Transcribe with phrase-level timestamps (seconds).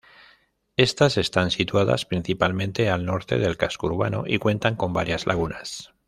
[0.77, 5.93] Estas están situadas principalmente al norte del casco urbano y cuentan con varias lagunas.